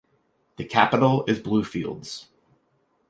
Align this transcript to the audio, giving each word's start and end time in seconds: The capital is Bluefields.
The 0.57 0.65
capital 0.65 1.23
is 1.27 1.37
Bluefields. 1.37 2.29